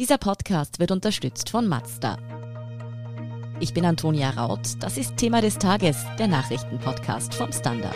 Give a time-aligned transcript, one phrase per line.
[0.00, 2.18] Dieser Podcast wird unterstützt von Mazda.
[3.60, 4.58] Ich bin Antonia Raut.
[4.80, 7.94] Das ist Thema des Tages, der Nachrichtenpodcast vom Standard.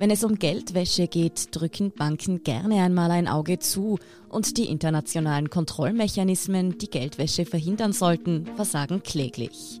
[0.00, 5.50] Wenn es um Geldwäsche geht, drücken Banken gerne einmal ein Auge zu und die internationalen
[5.50, 9.80] Kontrollmechanismen, die Geldwäsche verhindern sollten, versagen kläglich.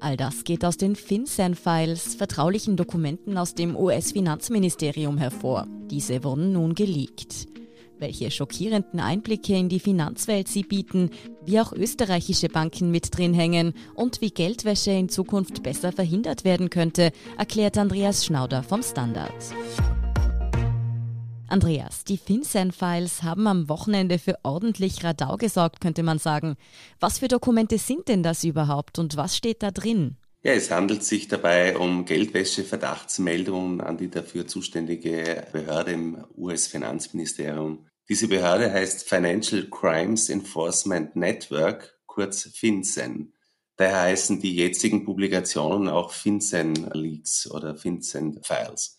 [0.00, 5.66] All das geht aus den FinCEN-Files, vertraulichen Dokumenten aus dem US-Finanzministerium hervor.
[5.90, 7.48] Diese wurden nun geleakt.
[7.98, 11.10] Welche schockierenden Einblicke in die Finanzwelt sie bieten,
[11.44, 16.70] wie auch österreichische Banken mit drin hängen und wie Geldwäsche in Zukunft besser verhindert werden
[16.70, 19.34] könnte, erklärt Andreas Schnauder vom Standard.
[21.48, 26.56] Andreas, die FinCEN-Files haben am Wochenende für ordentlich Radau gesorgt, könnte man sagen.
[27.00, 30.16] Was für Dokumente sind denn das überhaupt und was steht da drin?
[30.42, 37.86] Ja, es handelt sich dabei um Geldwäsche-Verdachtsmeldungen an die dafür zuständige Behörde im US-Finanzministerium.
[38.08, 43.32] Diese Behörde heißt Financial Crimes Enforcement Network, kurz FinCEN.
[43.76, 48.97] Daher heißen die jetzigen Publikationen auch FinCEN Leaks oder FinCEN Files.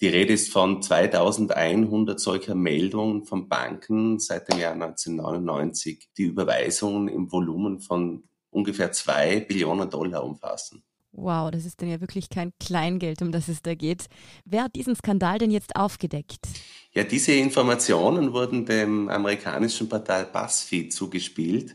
[0.00, 7.08] Die Rede ist von 2100 solcher Meldungen von Banken seit dem Jahr 1999, die Überweisungen
[7.08, 10.84] im Volumen von ungefähr zwei Billionen Dollar umfassen.
[11.10, 14.06] Wow, das ist dann ja wirklich kein Kleingeld, um das es da geht.
[14.44, 16.46] Wer hat diesen Skandal denn jetzt aufgedeckt?
[16.92, 21.74] Ja, diese Informationen wurden dem amerikanischen Portal BuzzFeed zugespielt.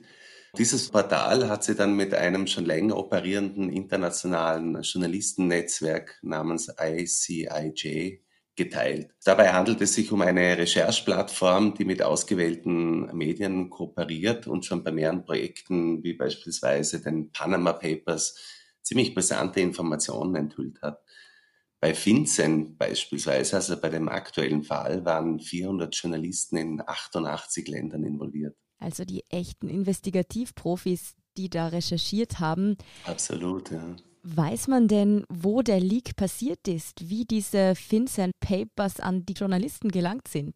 [0.55, 8.19] Dieses Portal hat sie dann mit einem schon länger operierenden internationalen Journalistennetzwerk namens ICIJ
[8.55, 9.09] geteilt.
[9.25, 14.91] Dabei handelt es sich um eine Rechercheplattform, die mit ausgewählten Medien kooperiert und schon bei
[14.91, 18.37] mehreren Projekten wie beispielsweise den Panama Papers
[18.83, 21.01] ziemlich brisante Informationen enthüllt hat.
[21.79, 28.55] Bei FinCEN beispielsweise, also bei dem aktuellen Fall, waren 400 Journalisten in 88 Ländern involviert
[28.79, 32.77] also die echten Investigativprofis, die da recherchiert haben.
[33.05, 33.95] Absolut, ja.
[34.23, 39.89] Weiß man denn, wo der Leak passiert ist, wie diese FinCEN Papers an die Journalisten
[39.89, 40.55] gelangt sind?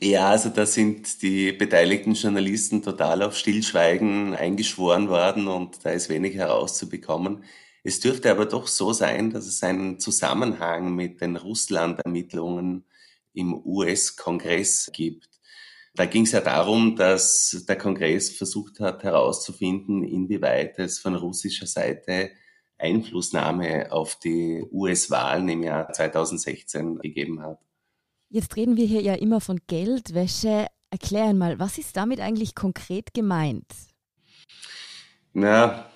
[0.00, 6.08] Ja, also da sind die beteiligten Journalisten total auf Stillschweigen eingeschworen worden und da ist
[6.08, 7.44] wenig herauszubekommen.
[7.82, 12.84] Es dürfte aber doch so sein, dass es einen Zusammenhang mit den Russland-Ermittlungen
[13.34, 15.28] im US-Kongress gibt.
[15.96, 21.66] Da ging es ja darum, dass der Kongress versucht hat herauszufinden, inwieweit es von russischer
[21.66, 22.30] Seite
[22.78, 27.60] Einflussnahme auf die US-Wahlen im Jahr 2016 gegeben hat.
[28.28, 30.66] Jetzt reden wir hier ja immer von Geldwäsche.
[30.90, 33.70] Erklär einmal, was ist damit eigentlich konkret gemeint?
[35.32, 35.88] Na,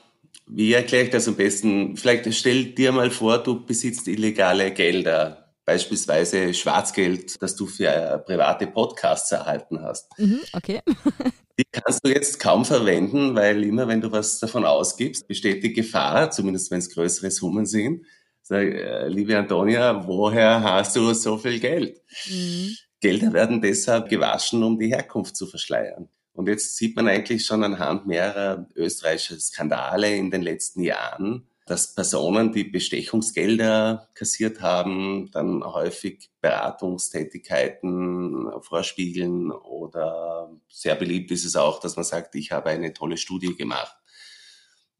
[0.46, 1.96] wie erkläre ich das am besten?
[1.96, 8.18] Vielleicht stell dir mal vor, du besitzt illegale Gelder beispielsweise Schwarzgeld, das du für äh,
[8.20, 10.08] private Podcasts erhalten hast.
[10.18, 10.80] Mhm, okay.
[11.58, 15.74] die kannst du jetzt kaum verwenden, weil immer wenn du was davon ausgibst, besteht die
[15.74, 18.06] Gefahr, zumindest wenn es größere Summen sind.
[18.40, 22.00] Sag, äh, liebe Antonia, woher hast du so viel Geld?
[22.30, 22.74] Mhm.
[23.00, 26.08] Gelder werden deshalb gewaschen, um die Herkunft zu verschleiern.
[26.32, 31.94] Und jetzt sieht man eigentlich schon anhand mehrerer österreichischer Skandale in den letzten Jahren, dass
[31.94, 41.80] Personen, die Bestechungsgelder kassiert haben, dann häufig Beratungstätigkeiten vorspiegeln oder sehr beliebt ist es auch,
[41.80, 43.94] dass man sagt, ich habe eine tolle Studie gemacht.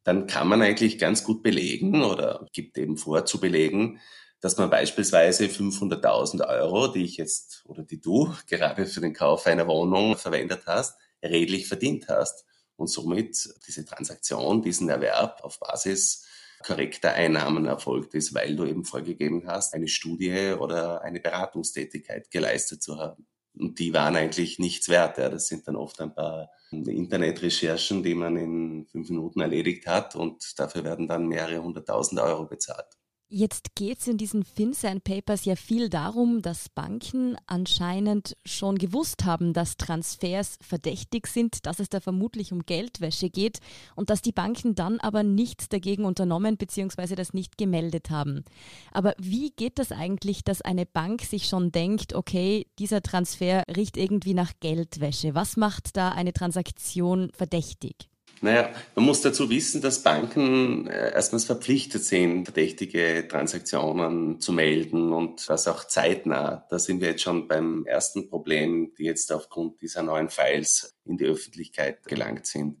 [0.03, 3.99] Dann kann man eigentlich ganz gut belegen oder gibt eben vor zu belegen,
[4.39, 9.45] dass man beispielsweise 500.000 Euro, die ich jetzt oder die du gerade für den Kauf
[9.47, 12.45] einer Wohnung verwendet hast, redlich verdient hast
[12.77, 16.25] und somit diese Transaktion, diesen Erwerb auf Basis
[16.63, 22.83] korrekter Einnahmen erfolgt ist, weil du eben vorgegeben hast, eine Studie oder eine Beratungstätigkeit geleistet
[22.83, 23.27] zu haben.
[23.57, 25.17] Und die waren eigentlich nichts wert.
[25.17, 25.29] Ja.
[25.29, 30.59] Das sind dann oft ein paar Internetrecherchen, die man in fünf Minuten erledigt hat und
[30.59, 32.98] dafür werden dann mehrere hunderttausend Euro bezahlt.
[33.31, 39.23] Jetzt geht es in diesen FinCEN Papers ja viel darum, dass Banken anscheinend schon gewusst
[39.23, 43.59] haben, dass Transfers verdächtig sind, dass es da vermutlich um Geldwäsche geht
[43.95, 47.13] und dass die Banken dann aber nichts dagegen unternommen bzw.
[47.13, 48.45] das nicht gemeldet haben.
[48.91, 53.97] Aber wie geht das eigentlich, dass eine Bank sich schon denkt, okay, dieser Transfer riecht
[53.97, 55.35] irgendwie nach Geldwäsche?
[55.35, 58.09] Was macht da eine Transaktion verdächtig?
[58.41, 65.11] Naja, man muss dazu wissen, dass Banken äh, erstmals verpflichtet sind, verdächtige Transaktionen zu melden
[65.11, 66.65] und das auch zeitnah.
[66.69, 71.17] Da sind wir jetzt schon beim ersten Problem, die jetzt aufgrund dieser neuen Files in
[71.17, 72.77] die Öffentlichkeit gelangt sind.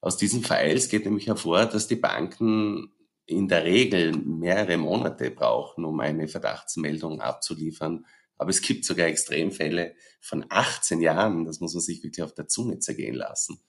[0.00, 2.92] Aus diesen Files geht nämlich hervor, dass die Banken
[3.26, 8.04] in der Regel mehrere Monate brauchen, um eine Verdachtsmeldung abzuliefern.
[8.36, 11.46] Aber es gibt sogar Extremfälle von 18 Jahren.
[11.46, 13.60] Das muss man sich wirklich auf der Zunge zergehen lassen.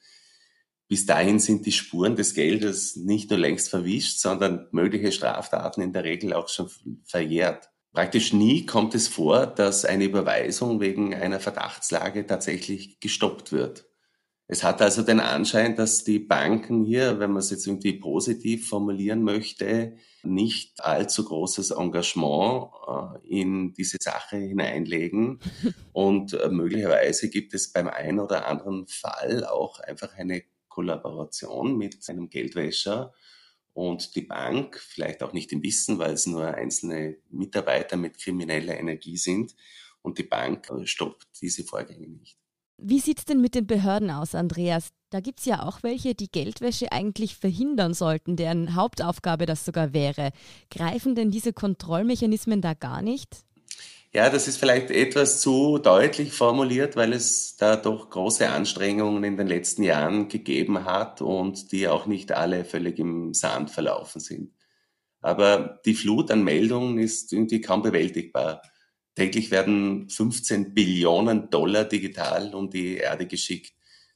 [0.88, 5.94] Bis dahin sind die Spuren des Geldes nicht nur längst verwischt, sondern mögliche Straftaten in
[5.94, 6.70] der Regel auch schon
[7.04, 7.70] verjährt.
[7.92, 13.86] Praktisch nie kommt es vor, dass eine Überweisung wegen einer Verdachtslage tatsächlich gestoppt wird.
[14.48, 18.70] Es hat also den Anschein, dass die Banken hier, wenn man es jetzt irgendwie positiv
[18.70, 25.40] formulieren möchte, nicht allzu großes Engagement äh, in diese Sache hineinlegen.
[25.94, 30.44] Und äh, möglicherweise gibt es beim einen oder anderen Fall auch einfach eine
[30.76, 33.14] Kollaboration mit einem Geldwäscher
[33.72, 38.78] und die Bank, vielleicht auch nicht im Wissen, weil es nur einzelne Mitarbeiter mit krimineller
[38.78, 39.56] Energie sind,
[40.02, 42.38] und die Bank äh, stoppt diese Vorgänge nicht.
[42.78, 44.90] Wie sieht es denn mit den Behörden aus, Andreas?
[45.10, 49.94] Da gibt es ja auch welche, die Geldwäsche eigentlich verhindern sollten, deren Hauptaufgabe das sogar
[49.94, 50.32] wäre.
[50.70, 53.46] Greifen denn diese Kontrollmechanismen da gar nicht?
[54.16, 59.36] Ja, das ist vielleicht etwas zu deutlich formuliert, weil es da doch große Anstrengungen in
[59.36, 64.54] den letzten Jahren gegeben hat und die auch nicht alle völlig im Sand verlaufen sind.
[65.20, 68.62] Aber die Flut an Meldungen ist irgendwie kaum bewältigbar.
[69.16, 73.74] Täglich werden 15 Billionen Dollar digital um die Erde geschickt.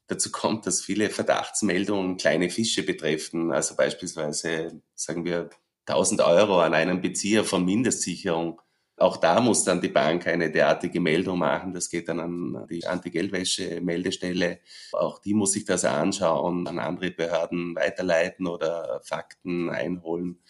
[0.08, 5.50] Dazu kommt, dass viele Verdachtsmeldungen kleine Fische betreffen, also beispielsweise, sagen wir,
[5.88, 8.62] 1000 Euro an einen Bezieher von Mindestsicherung.
[9.00, 11.74] Auch da muss dann die Bank eine derartige Meldung machen.
[11.74, 14.60] Das geht dann an die Anti-Geldwäsche-Meldestelle.
[14.92, 20.42] Auch die muss sich das anschauen, an andere Behörden weiterleiten oder Fakten einholen.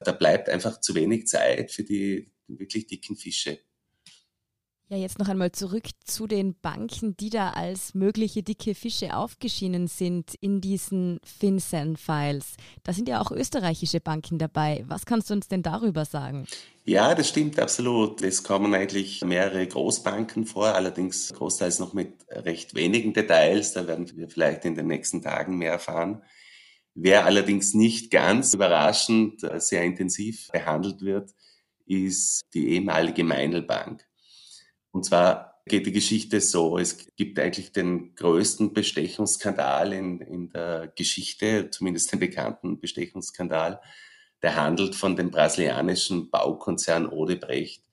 [0.00, 3.58] Da bleibt einfach zu wenig Zeit für die wirklich dicken Fische.
[4.90, 9.86] Ja, jetzt noch einmal zurück zu den Banken, die da als mögliche dicke Fische aufgeschienen
[9.86, 12.54] sind in diesen FinCEN-Files.
[12.84, 14.86] Da sind ja auch österreichische Banken dabei.
[14.88, 16.46] Was kannst du uns denn darüber sagen?
[16.86, 18.22] Ja, das stimmt absolut.
[18.22, 23.74] Es kommen eigentlich mehrere Großbanken vor, allerdings großteils noch mit recht wenigen Details.
[23.74, 26.22] Da werden wir vielleicht in den nächsten Tagen mehr erfahren.
[26.94, 31.34] Wer allerdings nicht ganz überraschend sehr intensiv behandelt wird,
[31.84, 34.07] ist die ehemalige Meinl-Bank.
[34.90, 40.92] Und zwar geht die Geschichte so, es gibt eigentlich den größten Bestechungsskandal in, in der
[40.96, 43.80] Geschichte, zumindest den bekannten Bestechungsskandal.
[44.42, 47.84] Der handelt von dem brasilianischen Baukonzern Odebrecht.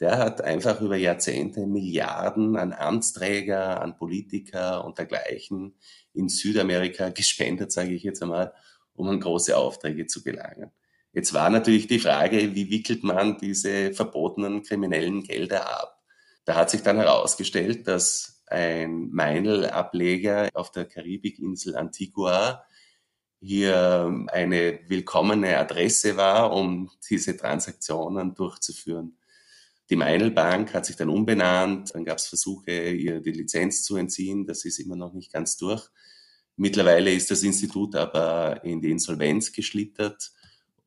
[0.00, 5.74] Der hat einfach über Jahrzehnte Milliarden an Amtsträger, an Politiker und dergleichen
[6.12, 8.52] in Südamerika gespendet, sage ich jetzt einmal,
[8.94, 10.70] um an große Aufträge zu gelangen.
[11.12, 16.03] Jetzt war natürlich die Frage, wie wickelt man diese verbotenen kriminellen Gelder ab?
[16.44, 22.64] Da hat sich dann herausgestellt, dass ein Meinl-Ableger auf der Karibikinsel Antigua
[23.40, 29.18] hier eine willkommene Adresse war, um diese Transaktionen durchzuführen.
[29.90, 33.96] Die Meinl Bank hat sich dann umbenannt, dann gab es Versuche, ihr die Lizenz zu
[33.96, 35.86] entziehen, das ist immer noch nicht ganz durch.
[36.56, 40.32] Mittlerweile ist das Institut aber in die Insolvenz geschlittert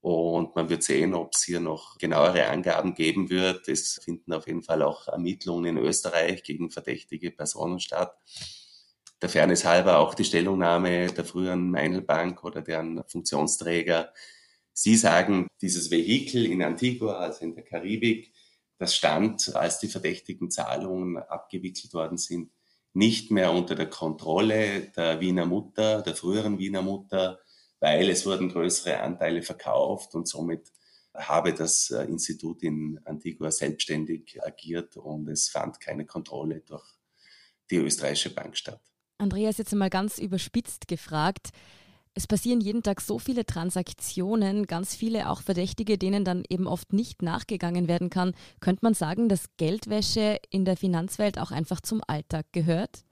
[0.02, 3.68] und man wird sehen, ob es hier noch genauere Angaben geben wird.
[3.68, 8.16] Es finden auf jeden Fall auch Ermittlungen in Österreich gegen verdächtige Personen statt.
[9.22, 14.14] Der Fairness halber auch die Stellungnahme der früheren Meinl-Bank oder deren Funktionsträger.
[14.74, 18.32] Sie sagen, dieses Vehikel in Antigua, also in der Karibik,
[18.78, 22.52] das stand, als die verdächtigen Zahlungen abgewickelt worden sind,
[22.94, 27.40] nicht mehr unter der Kontrolle der Wiener Mutter, der früheren Wiener Mutter,
[27.80, 30.72] weil es wurden größere Anteile verkauft und somit
[31.14, 36.86] habe das äh, Institut in Antigua selbstständig agiert und es fand keine Kontrolle durch
[37.70, 38.82] die österreichische Bank statt.
[39.18, 41.50] Andreas, jetzt einmal ganz überspitzt gefragt.
[42.14, 46.94] Es passieren jeden Tag so viele Transaktionen, ganz viele auch Verdächtige, denen dann eben oft
[46.94, 48.34] nicht nachgegangen werden kann.
[48.60, 53.06] Könnte man sagen, dass Geldwäsche in der Finanzwelt auch einfach zum Alltag gehört?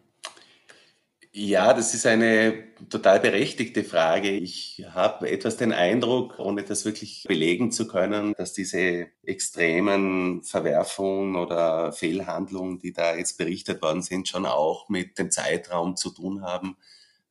[1.38, 4.32] Ja, das ist eine total berechtigte Frage.
[4.32, 11.36] Ich habe etwas den Eindruck, ohne das wirklich belegen zu können, dass diese extremen Verwerfungen
[11.36, 16.42] oder Fehlhandlungen, die da jetzt berichtet worden sind, schon auch mit dem Zeitraum zu tun
[16.42, 16.78] haben.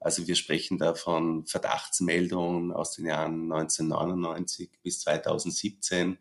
[0.00, 6.18] Also wir sprechen da von Verdachtsmeldungen aus den Jahren 1999 bis 2017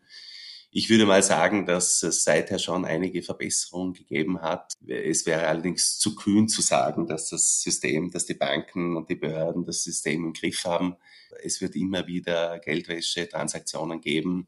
[0.76, 4.74] ich würde mal sagen, dass es seither schon einige Verbesserungen gegeben hat.
[4.88, 9.16] Es wäre allerdings zu kühn zu sagen, dass das System, dass die Banken und die
[9.16, 10.96] Behörden das System im Griff haben.
[11.44, 14.48] Es wird immer wieder Geldwäsche-Transaktionen geben.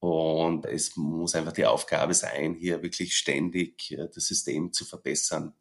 [0.00, 5.54] Und es muss einfach die Aufgabe sein, hier wirklich ständig äh, das System zu verbessern.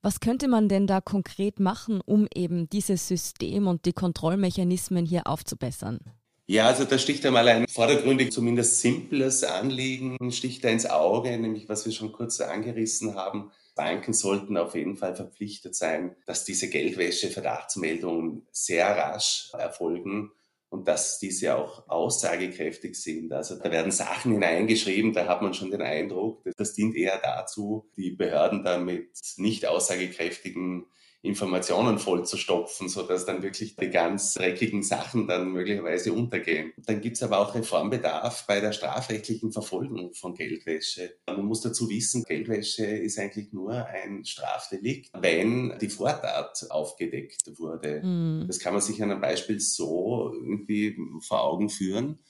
[0.00, 5.26] Was könnte man denn da konkret machen, um eben dieses System und die Kontrollmechanismen hier
[5.26, 6.00] aufzubessern?
[6.48, 11.68] Ja, also da sticht einmal ein vordergründig zumindest simples Anliegen, sticht da ins Auge, nämlich
[11.68, 13.50] was wir schon kurz angerissen haben.
[13.74, 20.30] Banken sollten auf jeden Fall verpflichtet sein, dass diese Geldwäsche-Verdachtsmeldungen sehr rasch erfolgen
[20.68, 23.32] und dass diese auch aussagekräftig sind.
[23.32, 27.90] Also da werden Sachen hineingeschrieben, da hat man schon den Eindruck, das dient eher dazu,
[27.96, 30.86] die Behörden damit nicht aussagekräftigen
[31.22, 36.72] Informationen vollzustopfen, sodass dann wirklich die ganz dreckigen Sachen dann möglicherweise untergehen.
[36.76, 41.16] Dann gibt es aber auch Reformbedarf bei der strafrechtlichen Verfolgung von Geldwäsche.
[41.26, 48.02] Man muss dazu wissen, Geldwäsche ist eigentlich nur ein Strafdelikt, wenn die Vortat aufgedeckt wurde.
[48.02, 48.44] Mhm.
[48.46, 50.96] Das kann man sich an einem Beispiel so irgendwie
[51.26, 52.20] vor Augen führen,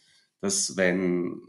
[0.40, 1.42] dass wenn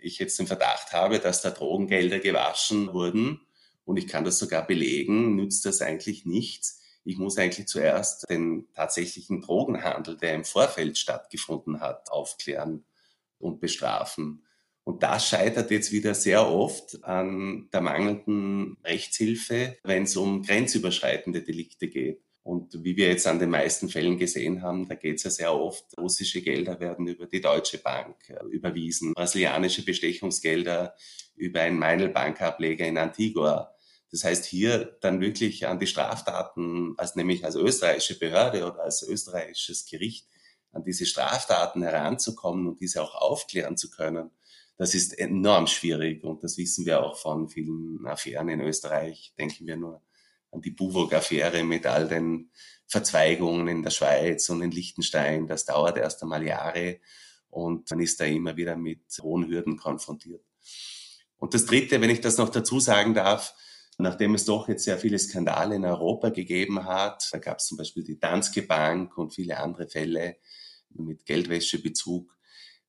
[0.00, 3.40] ich jetzt den Verdacht habe, dass da Drogengelder gewaschen wurden,
[3.84, 6.80] und ich kann das sogar belegen, nützt das eigentlich nichts.
[7.04, 12.84] Ich muss eigentlich zuerst den tatsächlichen Drogenhandel, der im Vorfeld stattgefunden hat, aufklären
[13.38, 14.44] und bestrafen.
[14.84, 21.42] Und das scheitert jetzt wieder sehr oft an der mangelnden Rechtshilfe, wenn es um grenzüberschreitende
[21.42, 22.22] Delikte geht.
[22.44, 25.54] Und wie wir jetzt an den meisten Fällen gesehen haben, da geht es ja sehr
[25.54, 30.96] oft, russische Gelder werden über die Deutsche Bank äh, überwiesen, brasilianische Bestechungsgelder
[31.36, 33.71] über einen Meinl-Bankableger in Antigua.
[34.12, 39.02] Das heißt, hier dann wirklich an die Straftaten, als nämlich als österreichische Behörde oder als
[39.02, 40.28] österreichisches Gericht,
[40.70, 44.30] an diese Straftaten heranzukommen und diese auch aufklären zu können,
[44.76, 46.24] das ist enorm schwierig.
[46.24, 49.32] Und das wissen wir auch von vielen Affären in Österreich.
[49.38, 50.02] Denken wir nur
[50.50, 52.50] an die Buwog-Affäre mit all den
[52.86, 55.46] Verzweigungen in der Schweiz und in Liechtenstein.
[55.46, 57.00] Das dauert erst einmal Jahre
[57.48, 60.44] und man ist da immer wieder mit hohen Hürden konfrontiert.
[61.38, 63.54] Und das Dritte, wenn ich das noch dazu sagen darf,
[64.02, 67.78] nachdem es doch jetzt sehr viele Skandale in Europa gegeben hat, da gab es zum
[67.78, 70.36] Beispiel die Danske Bank und viele andere Fälle
[70.90, 72.36] mit Geldwäschebezug,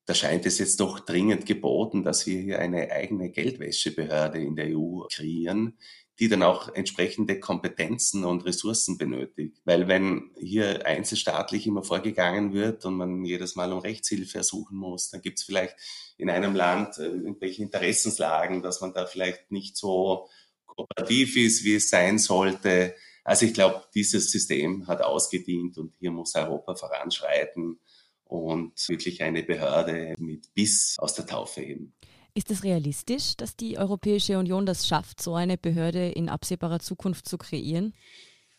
[0.05, 4.77] da scheint es jetzt doch dringend geboten, dass wir hier eine eigene Geldwäschebehörde in der
[4.77, 5.77] EU kreieren,
[6.20, 9.62] die dann auch entsprechende Kompetenzen und Ressourcen benötigt.
[9.63, 15.10] Weil wenn hier einzelstaatlich immer vorgegangen wird und man jedes Mal um Rechtshilfe ersuchen muss,
[15.10, 15.75] dann gibt es vielleicht
[16.17, 20.27] in einem Land äh, irgendwelche Interessenslagen, dass man da vielleicht nicht so
[20.75, 22.96] kooperativ ist, wie es sein sollte.
[23.24, 27.80] Also ich glaube, dieses System hat ausgedient und hier muss Europa voranschreiten
[28.25, 31.94] und wirklich eine Behörde mit Biss aus der Taufe heben.
[32.36, 37.27] Ist es realistisch, dass die Europäische Union das schafft, so eine Behörde in absehbarer Zukunft
[37.27, 37.94] zu kreieren?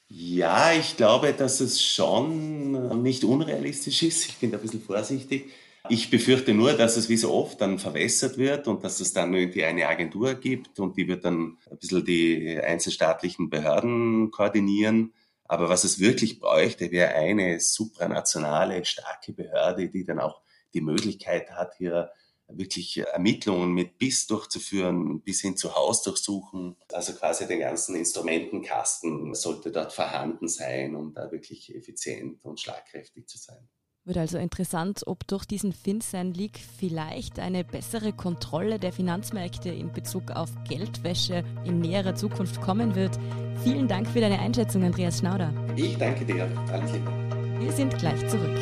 [0.07, 4.29] Ja, ich glaube, dass es schon nicht unrealistisch ist.
[4.29, 5.51] Ich bin da ein bisschen vorsichtig.
[5.91, 9.35] Ich befürchte nur, dass es wie so oft dann verwässert wird und dass es dann
[9.35, 15.13] irgendwie eine Agentur gibt und die wird dann ein bisschen die einzelstaatlichen Behörden koordinieren.
[15.45, 20.41] Aber was es wirklich bräuchte, wäre eine supranationale, starke Behörde, die dann auch
[20.73, 22.11] die Möglichkeit hat, hier
[22.49, 26.77] wirklich Ermittlungen mit BIS durchzuführen, bis hin zu Hausdurchsuchen.
[26.93, 33.27] Also quasi den ganzen Instrumentenkasten sollte dort vorhanden sein, um da wirklich effizient und schlagkräftig
[33.27, 33.69] zu sein.
[34.07, 40.31] Wird also interessant, ob durch diesen FinCEN-Leak vielleicht eine bessere Kontrolle der Finanzmärkte in Bezug
[40.31, 43.19] auf Geldwäsche in näherer Zukunft kommen wird.
[43.63, 45.55] Vielen Dank für deine Einschätzung, Andreas Schnauder.
[45.75, 46.47] Ich danke dir.
[46.71, 47.11] Alles Liebe.
[47.59, 48.59] Wir sind gleich zurück.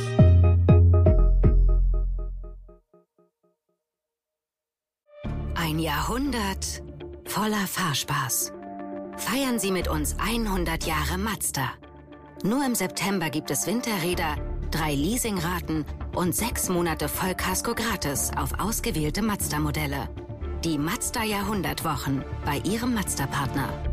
[5.57, 6.85] Ein Jahrhundert
[7.25, 8.53] voller Fahrspaß.
[9.17, 11.69] Feiern Sie mit uns 100 Jahre Mazda.
[12.45, 14.37] Nur im September gibt es Winterräder,
[14.73, 15.85] drei Leasingraten
[16.17, 20.09] und sechs Monate Vollkasko gratis auf ausgewählte Mazda-Modelle.
[20.65, 23.92] Die Mazda Jahrhundertwochen bei Ihrem Mazda-Partner.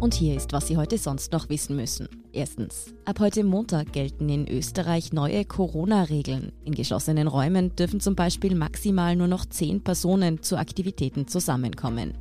[0.00, 2.08] Und hier ist, was Sie heute sonst noch wissen müssen.
[2.32, 2.94] Erstens.
[3.04, 6.52] Ab heute Montag gelten in Österreich neue Corona-Regeln.
[6.64, 12.14] In geschlossenen Räumen dürfen zum Beispiel maximal nur noch zehn Personen zu Aktivitäten zusammenkommen.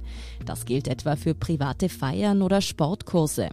[0.45, 3.49] Das gilt etwa für private Feiern oder Sportkurse.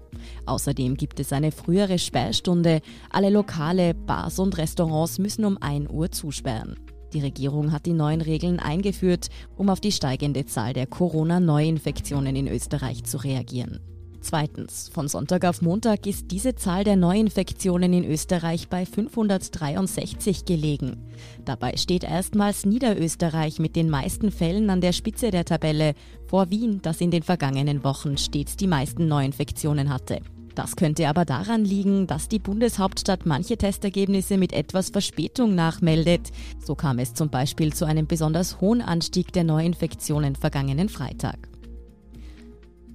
[0.47, 2.81] Außerdem gibt es eine frühere Sperrstunde.
[3.11, 6.77] Alle Lokale, Bars und Restaurants müssen um 1 Uhr zusperren.
[7.13, 12.49] Die Regierung hat die neuen Regeln eingeführt, um auf die steigende Zahl der Corona-Neuinfektionen in
[12.49, 13.81] Österreich zu reagieren.
[14.29, 20.97] Zweitens, von Sonntag auf Montag ist diese Zahl der Neuinfektionen in Österreich bei 563 gelegen.
[21.45, 25.95] Dabei steht erstmals Niederösterreich mit den meisten Fällen an der Spitze der Tabelle,
[26.27, 30.19] vor Wien, das in den vergangenen Wochen stets die meisten Neuinfektionen hatte.
[30.57, 36.33] Das könnte aber daran liegen, dass die Bundeshauptstadt manche Testergebnisse mit etwas Verspätung nachmeldet.
[36.65, 41.39] So kam es zum Beispiel zu einem besonders hohen Anstieg der Neuinfektionen vergangenen Freitag.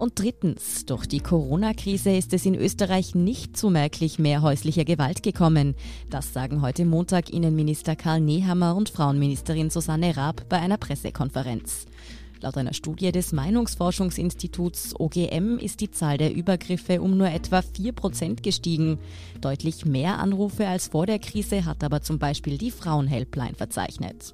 [0.02, 5.22] Und drittens, durch die Corona-Krise ist es in Österreich nicht zu merklich mehr häuslicher Gewalt
[5.22, 5.76] gekommen.
[6.10, 11.86] Das sagen heute Montag Innenminister Karl Nehammer und Frauenministerin Susanne Raab bei einer Pressekonferenz.
[12.42, 17.92] Laut einer Studie des Meinungsforschungsinstituts OGM ist die Zahl der Übergriffe um nur etwa 4
[17.92, 18.98] Prozent gestiegen.
[19.40, 24.34] Deutlich mehr Anrufe als vor der Krise hat aber zum Beispiel die Frauenhelpline verzeichnet.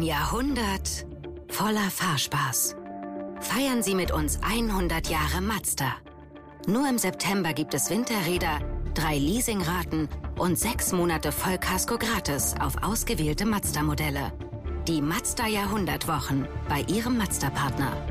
[0.00, 1.04] Ein Jahrhundert
[1.50, 2.74] voller Fahrspaß.
[3.40, 5.92] Feiern Sie mit uns 100 Jahre Mazda.
[6.66, 8.60] Nur im September gibt es Winterräder,
[8.94, 14.32] drei Leasingraten und sechs Monate Vollkasko gratis auf ausgewählte Mazda-Modelle.
[14.88, 18.09] Die Mazda Jahrhundertwochen bei Ihrem Mazda-Partner.